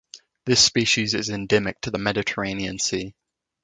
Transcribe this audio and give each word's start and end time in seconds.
This 0.47 0.59
species 0.65 1.13
is 1.13 1.29
endemic 1.29 1.79
to 1.81 1.91
the 1.91 1.99
Mediterranean 1.99 2.79
Sea. 2.79 3.13